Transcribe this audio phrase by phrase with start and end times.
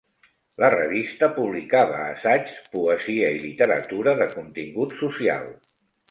[0.61, 5.45] La revista publicava assaigs, poesia i literatura de contingut social.